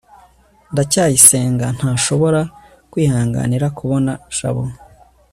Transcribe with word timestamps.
ndacyayisenga 0.71 1.65
ntashobora 1.77 2.41
kwihanganira 2.91 3.67
kubona 3.77 4.11
jabo 4.37 4.63